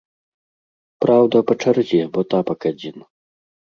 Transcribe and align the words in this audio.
Праўда, 1.03 1.37
па 1.51 1.57
чарзе, 1.65 2.01
бо 2.17 2.27
тапак 2.35 2.59
адзін. 2.71 2.97